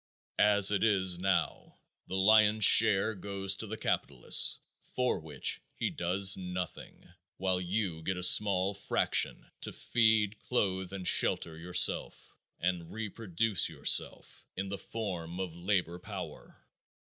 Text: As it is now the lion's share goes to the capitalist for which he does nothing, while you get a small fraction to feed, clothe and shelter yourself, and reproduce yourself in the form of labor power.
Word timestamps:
As 0.39 0.71
it 0.71 0.83
is 0.83 1.19
now 1.19 1.77
the 2.07 2.17
lion's 2.17 2.65
share 2.65 3.13
goes 3.13 3.55
to 3.57 3.67
the 3.67 3.77
capitalist 3.77 4.57
for 4.95 5.19
which 5.19 5.61
he 5.75 5.91
does 5.91 6.35
nothing, 6.35 7.07
while 7.37 7.61
you 7.61 8.01
get 8.01 8.17
a 8.17 8.23
small 8.23 8.73
fraction 8.73 9.51
to 9.61 9.71
feed, 9.71 10.39
clothe 10.39 10.91
and 10.91 11.07
shelter 11.07 11.55
yourself, 11.55 12.35
and 12.59 12.91
reproduce 12.91 13.69
yourself 13.69 14.43
in 14.55 14.69
the 14.69 14.79
form 14.79 15.39
of 15.39 15.53
labor 15.55 15.99
power. 15.99 16.59